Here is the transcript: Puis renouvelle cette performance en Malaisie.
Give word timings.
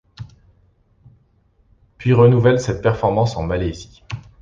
Puis 1.99 2.11
renouvelle 2.11 2.59
cette 2.59 2.81
performance 2.81 3.37
en 3.37 3.43
Malaisie. 3.43 4.01